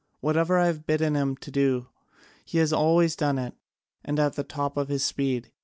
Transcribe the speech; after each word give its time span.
Whatever 0.19 0.57
I 0.57 0.65
have 0.65 0.87
bidden 0.87 1.13
him 1.13 1.35
do, 1.35 1.85
he 2.43 2.57
has 2.57 2.73
always 2.73 3.15
done 3.15 3.37
it, 3.37 3.53
and 4.03 4.19
at 4.19 4.33
the 4.33 4.43
top 4.43 4.75
of 4.75 4.87
his 4.89 5.05
speed. 5.05 5.51